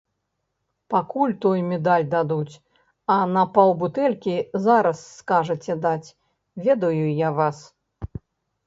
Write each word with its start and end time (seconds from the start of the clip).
Пакуль 0.93 1.35
той 1.43 1.59
медаль 1.73 2.07
дадуць, 2.15 2.55
а 3.17 3.19
на 3.35 3.43
паўбутэлькі 3.59 4.35
зараз 4.65 5.05
скажаце 5.21 5.73
даць, 5.87 6.09
ведаю 6.67 7.05
я 7.27 7.35
вас. 7.39 7.57